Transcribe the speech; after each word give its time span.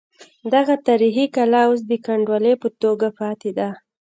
دغه 0.53 0.75
تاریخي 0.87 1.25
کلا 1.35 1.61
اوس 1.67 1.81
د 1.87 1.91
کنډوالې 2.05 2.53
په 2.61 2.67
توګه 2.81 3.07
پاتې 3.19 3.51
ده. 3.57 3.69